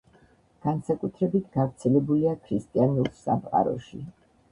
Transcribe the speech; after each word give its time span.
განსაკუთრებით 0.61 1.51
გავრცელებულია 1.57 2.33
ქრისტიანულ 2.47 3.11
სამყაროში. 3.21 4.01